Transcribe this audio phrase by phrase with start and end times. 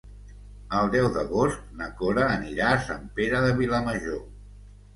[0.79, 4.21] El deu d'agost na Cora anirà a Sant Pere de Vilamajor.